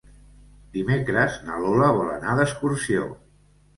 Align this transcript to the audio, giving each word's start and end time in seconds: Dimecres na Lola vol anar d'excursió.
Dimecres 0.77 1.37
na 1.49 1.59
Lola 1.65 1.91
vol 2.01 2.09
anar 2.17 2.35
d'excursió. 2.41 3.05